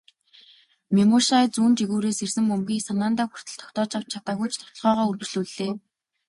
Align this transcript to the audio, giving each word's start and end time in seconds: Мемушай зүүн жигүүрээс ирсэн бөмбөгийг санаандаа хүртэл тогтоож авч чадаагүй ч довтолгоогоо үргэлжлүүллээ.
Мемушай 0.95 1.45
зүүн 1.55 1.71
жигүүрээс 1.79 2.19
ирсэн 2.25 2.45
бөмбөгийг 2.49 2.83
санаандаа 2.85 3.27
хүртэл 3.29 3.57
тогтоож 3.61 3.91
авч 3.95 4.07
чадаагүй 4.13 4.47
ч 4.51 4.53
довтолгоогоо 4.59 5.05
үргэлжлүүллээ. 5.09 5.71